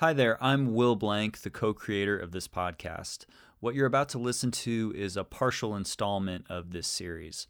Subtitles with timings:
[0.00, 3.26] Hi there, I'm Will Blank, the co creator of this podcast.
[3.58, 7.48] What you're about to listen to is a partial installment of this series.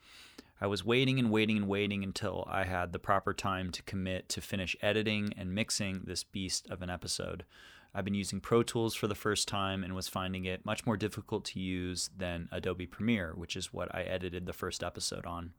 [0.58, 4.30] I was waiting and waiting and waiting until I had the proper time to commit
[4.30, 7.44] to finish editing and mixing this beast of an episode.
[7.94, 10.96] I've been using Pro Tools for the first time and was finding it much more
[10.96, 15.52] difficult to use than Adobe Premiere, which is what I edited the first episode on.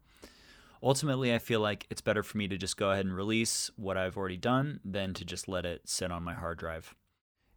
[0.81, 3.97] Ultimately, I feel like it's better for me to just go ahead and release what
[3.97, 6.95] I've already done than to just let it sit on my hard drive.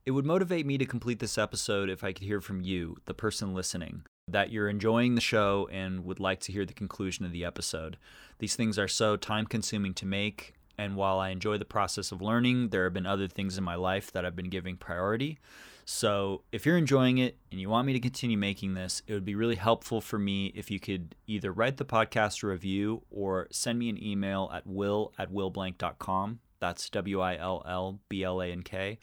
[0.04, 3.14] It would motivate me to complete this episode if I could hear from you, the
[3.14, 7.30] person listening, that you're enjoying the show and would like to hear the conclusion of
[7.30, 7.96] the episode.
[8.40, 12.20] These things are so time consuming to make, and while I enjoy the process of
[12.20, 15.38] learning, there have been other things in my life that I've been giving priority.
[15.84, 19.24] So, if you're enjoying it and you want me to continue making this, it would
[19.24, 23.48] be really helpful for me if you could either write the podcast a review or
[23.50, 26.40] send me an email at will at willblank.com.
[26.60, 28.98] That's W I L L B L A N K.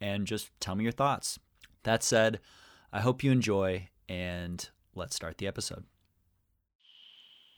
[0.00, 1.38] And just tell me your thoughts.
[1.82, 2.40] That said,
[2.92, 5.84] I hope you enjoy, and let's start the episode.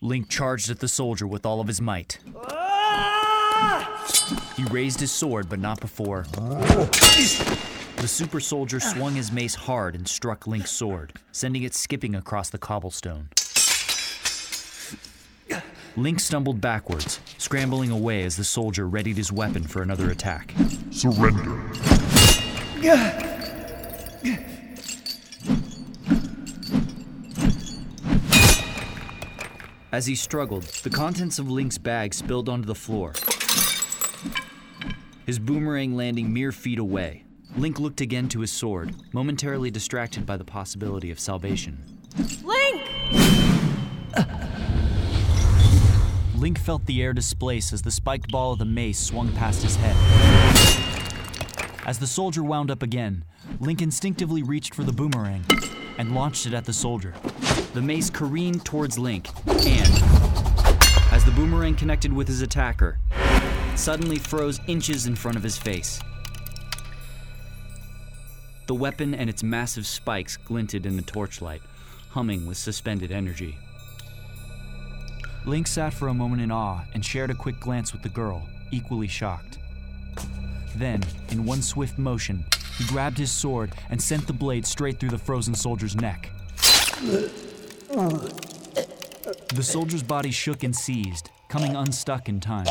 [0.01, 2.19] Lynk charged at the soldier with all of his might.
[2.47, 4.53] Ah!
[4.57, 6.27] He raised his sword, but not before.
[6.37, 7.71] Ah!
[7.97, 12.51] The super soldier swung his mace hard and struck Lynk's sword, sending it skipping across
[12.51, 13.29] the cobblestone.
[15.97, 20.53] Lynk stumbled backwards, scrambling away as the soldier readied his weapon for another attack.
[20.91, 21.63] Surrender.
[29.93, 33.13] As he struggled, the contents of Lynk's bag spilled onto the floor,
[35.25, 37.25] his boomerang landing mere feet away.
[37.57, 41.85] Lynk looked again to his sword, momentarily distracted by the possibility of salvation.
[42.43, 42.83] Lynk!
[46.35, 49.77] Lynk felt the air displace as the spiked ball of the mace swung past his
[49.77, 49.95] head.
[51.87, 53.25] As the soldier wound up again,
[53.61, 55.45] Lynk instinctively reached for the boomerang
[55.97, 57.15] and launched it at the soldier.
[57.73, 60.03] The mace careened towards Lynk, and
[61.13, 62.99] as the boomerang connected with his attacker,
[63.77, 66.01] suddenly froze inches in front of his face.
[68.67, 71.63] The weapon and its massive spikes glinted in the torchlight,
[72.11, 73.59] humming with suspended energy.
[75.45, 78.49] Lynk sat for a moment in awe and shared a quick glance with the girl,
[78.71, 79.59] equally shocked.
[80.77, 82.47] Then, in one swift motion,
[82.79, 86.31] he grabbed his sword and sent the blade straight through the frozen soldier's neck.
[89.55, 92.67] The soldier's body shook and seized, coming unstuck in time.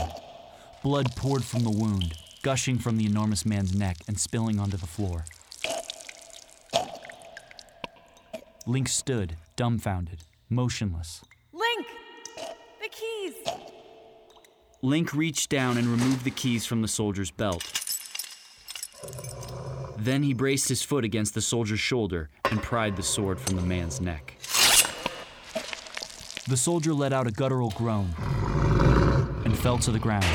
[0.82, 4.88] Blood poured from the wound, gushing from the enormous man's neck and spilling onto the
[4.88, 5.26] floor.
[8.66, 11.22] Lynk stood, dumbfounded, motionless.
[11.52, 11.86] Lynk!
[12.82, 13.34] The keys!
[14.82, 17.62] Lynk reached down and removed the keys from the soldier's belt.
[19.98, 23.62] Then he braced his foot against the soldier's shoulder and pried the sword from the
[23.62, 24.38] man's neck.
[26.48, 28.14] The soldier let out a guttural groan
[29.44, 30.26] and fell to the ground.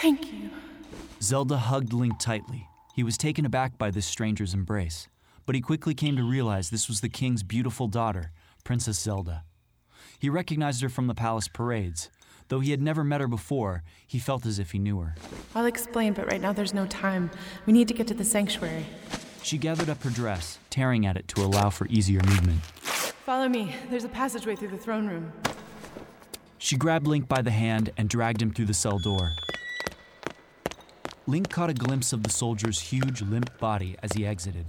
[0.00, 0.50] Thank you.
[1.20, 2.66] Zehlda hugged Lynk tightly.
[2.94, 5.08] He was taken aback by this stranger's embrace,
[5.44, 8.32] but he quickly came to realize this was the king's beautiful daughter,
[8.64, 9.42] Princess Zehlda.
[10.18, 12.10] He recognized her from the palace parades.
[12.48, 15.14] Though he had never met her before, he felt as if he knew her.
[15.54, 17.30] I'll explain, but right now there's no time.
[17.66, 18.86] We need to get to the sanctuary.
[19.42, 22.60] She gathered up her dress, tearing at it to allow for easier movement.
[23.24, 23.76] Follow me.
[23.90, 25.32] There's a passageway through the throne room.
[26.58, 29.32] She grabbed Lynk by the hand and dragged him through the cell door.
[31.30, 34.66] Lynk caught a glimpse of the soldier's huge, limp body as he exited,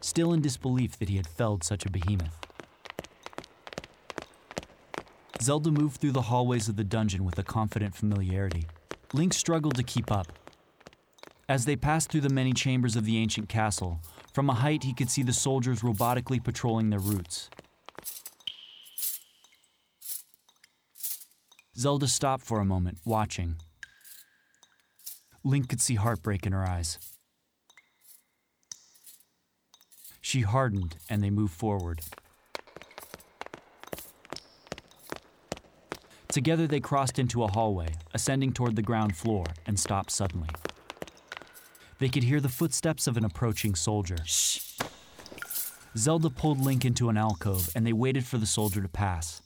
[0.00, 2.38] still in disbelief that he had felled such a behemoth.
[5.40, 8.66] Zehlda moved through the hallways of the dungeon with a confident familiarity.
[9.12, 10.28] Lynk struggled to keep up.
[11.48, 14.00] As they passed through the many chambers of the ancient castle,
[14.32, 17.50] from a height he could see the soldiers robotically patrolling their routes.
[21.76, 23.56] Zehlda stopped for a moment, watching.
[25.48, 26.98] Lynk could see heartbreak in her eyes.
[30.20, 32.02] She hardened and they moved forward.
[36.28, 40.50] Together they crossed into a hallway, ascending toward the ground floor, and stopped suddenly.
[41.98, 44.18] They could hear the footsteps of an approaching soldier.
[45.96, 49.40] Zehlda pulled Lynk into an alcove, and they waited for the soldier to pass.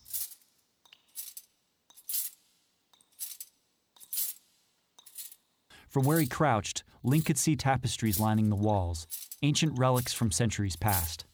[5.92, 9.06] From where he crouched, Lynk could see tapestries lining the walls,
[9.42, 11.26] ancient relics from centuries past.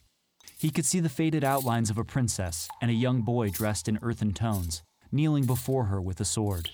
[0.59, 4.01] He could see the faded outlines of a princess and a young boy dressed in
[4.03, 4.83] earthen tones,
[5.13, 6.71] kneeling before her with a sword.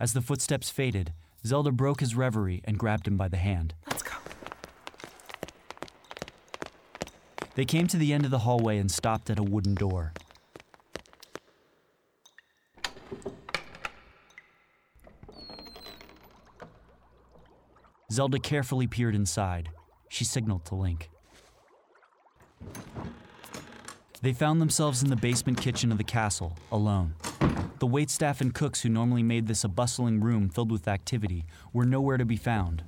[0.00, 1.12] As the footsteps faded,
[1.44, 3.74] Zehlda broke his reverie and grabbed him by the hand.
[3.86, 4.14] Let's go.
[7.56, 10.14] They came to the end of the hallway and stopped at a wooden door.
[18.18, 19.68] Zehlda carefully peered inside.
[20.08, 21.08] She signaled to Lynk.
[24.22, 27.14] They found themselves in the basement kitchen of the castle, alone.
[27.78, 31.84] The waitstaff and cooks who normally made this a bustling room filled with activity were
[31.84, 32.82] nowhere to be found.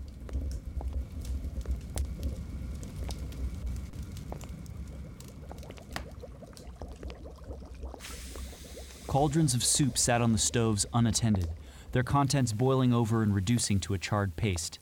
[9.06, 11.50] Cauldrons of soup sat on the stoves unattended,
[11.92, 14.80] their contents boiling over and reducing to a charred paste.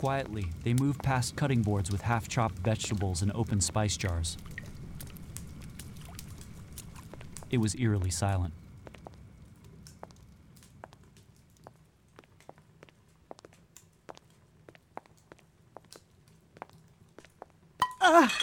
[0.00, 4.38] Quietly, they moved past cutting boards with half chopped vegetables and open spice jars.
[7.50, 8.54] It was eerily silent.
[18.00, 18.34] Ah!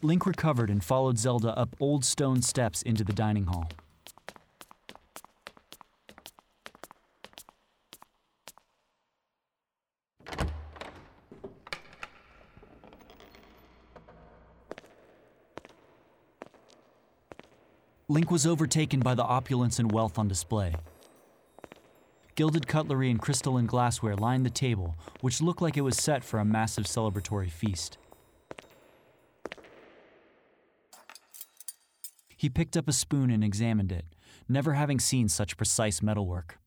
[0.00, 3.68] Lynk recovered and followed Zehlda up old stone steps into the dining hall.
[18.10, 20.74] Lynk was overtaken by the opulence and wealth on display.
[22.34, 26.40] Gilded cutlery and crystalline glassware lined the table, which looked like it was set for
[26.40, 27.98] a massive celebratory feast.
[32.36, 34.06] He picked up a spoon and examined it,
[34.48, 36.58] never having seen such precise metalwork.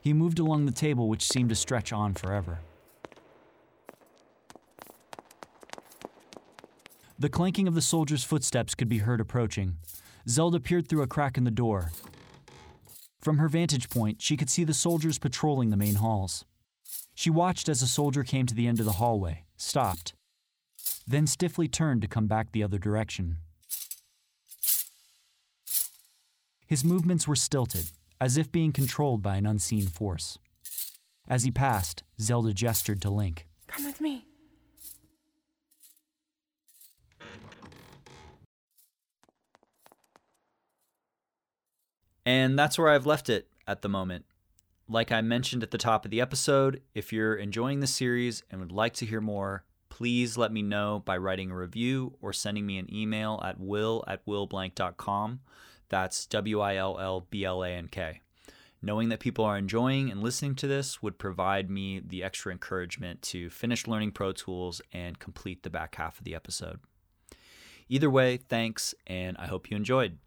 [0.00, 2.60] He moved along the table, which seemed to stretch on forever.
[7.20, 9.78] The clanking of the soldiers' footsteps could be heard approaching.
[10.28, 11.90] Zehlda peered through a crack in the door.
[13.20, 16.44] From her vantage point, she could see the soldiers patrolling the main halls.
[17.16, 20.14] She watched as a soldier came to the end of the hallway, stopped,
[21.08, 23.38] then stiffly turned to come back the other direction.
[26.68, 27.86] His movements were stilted,
[28.20, 30.38] as if being controlled by an unseen force.
[31.26, 33.48] As he passed, Zehlda gestured to Lynk.
[33.66, 34.27] Come with me.
[42.28, 44.26] And that's where I've left it at the moment.
[44.86, 48.60] Like I mentioned at the top of the episode, if you're enjoying the series and
[48.60, 52.66] would like to hear more, please let me know by writing a review or sending
[52.66, 55.40] me an email at will at willblank.com.
[55.88, 58.20] That's W I L L B L A N K.
[58.82, 63.22] Knowing that people are enjoying and listening to this would provide me the extra encouragement
[63.22, 66.80] to finish learning Pro Tools and complete the back half of the episode.
[67.88, 70.18] Either way, thanks, and I hope you enjoyed.